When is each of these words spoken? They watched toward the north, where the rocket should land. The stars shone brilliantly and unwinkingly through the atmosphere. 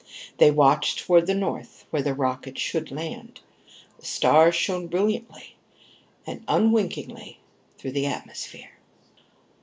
They 0.39 0.49
watched 0.49 0.97
toward 1.05 1.27
the 1.27 1.35
north, 1.35 1.85
where 1.91 2.01
the 2.01 2.15
rocket 2.15 2.57
should 2.57 2.89
land. 2.89 3.39
The 3.99 4.05
stars 4.07 4.55
shone 4.55 4.87
brilliantly 4.87 5.57
and 6.25 6.43
unwinkingly 6.47 7.37
through 7.77 7.91
the 7.91 8.07
atmosphere. 8.07 8.71